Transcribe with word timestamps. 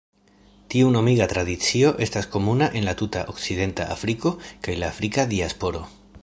Tiu 0.73 0.87
nomiga 0.93 1.27
tradicio 1.33 1.91
estas 2.05 2.29
komuna 2.37 2.71
en 2.79 2.87
la 2.87 2.95
tuta 3.03 3.23
Okcidenta 3.35 3.87
Afriko 3.97 4.33
kaj 4.69 4.79
la 4.85 4.91
Afrika 4.97 5.29
diasporo. 5.37 5.85